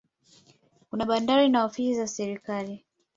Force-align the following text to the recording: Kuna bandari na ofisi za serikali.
Kuna 0.89 1.05
bandari 1.05 1.49
na 1.49 1.65
ofisi 1.65 1.95
za 1.95 2.07
serikali. 2.07 2.85